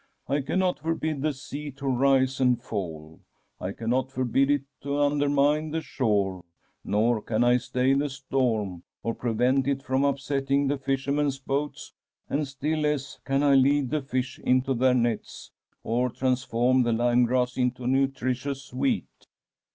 I 0.27 0.41
cannot 0.41 0.79
forbid 0.79 1.21
the 1.21 1.31
sea 1.31 1.69
to 1.73 1.85
rise 1.85 2.39
and 2.41 2.59
fall; 2.59 3.19
I 3.59 3.71
cannot 3.71 4.11
forbid 4.11 4.49
it 4.49 4.63
to 4.81 4.99
undermine 4.99 5.69
the 5.69 5.81
shore; 5.81 6.43
nor 6.83 7.21
can 7.21 7.43
I 7.43 7.57
stay 7.57 7.93
the 7.93 8.09
storm, 8.09 8.81
or 9.03 9.13
prevent 9.13 9.67
it 9.67 9.83
from 9.83 10.03
upset 10.03 10.47
ting 10.47 10.65
the 10.65 10.79
fishermen's 10.79 11.37
boats; 11.37 11.93
and 12.27 12.47
still 12.47 12.79
less 12.79 13.19
can 13.25 13.43
I 13.43 13.53
lead 13.53 13.91
the 13.91 14.01
fish 14.01 14.39
into 14.39 14.73
their 14.73 14.95
nets, 14.95 15.51
or 15.83 16.09
transform 16.09 16.81
the 16.81 16.93
lyme 16.93 17.21
grass 17.25 17.55
into 17.55 17.85
nutritious 17.85 18.73
wheat. 18.73 19.27